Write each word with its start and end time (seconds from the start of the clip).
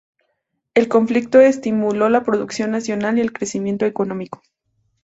El 0.73 0.87
conflicto 0.87 1.39
estimuló 1.41 2.09
la 2.09 2.23
producción 2.23 2.71
nacional 2.71 3.19
y 3.19 3.21
el 3.21 3.31
crecimiento 3.33 3.85
económico. 3.85 4.41